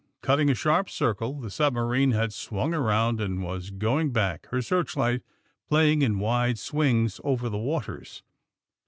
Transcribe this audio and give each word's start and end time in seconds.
Cutting 0.23 0.49
a 0.49 0.55
sharp 0.55 0.89
circle 0.89 1.39
the 1.39 1.51
submarine 1.51 2.09
had 2.09 2.33
swung 2.33 2.73
around 2.73 3.21
and 3.21 3.43
was 3.43 3.69
going 3.69 4.09
back, 4.11 4.47
her 4.47 4.59
searchlight 4.59 5.21
playing 5.69 6.01
in 6.01 6.17
wide 6.17 6.57
swings 6.57 7.21
over 7.23 7.49
the 7.49 7.59
waters. 7.59 8.23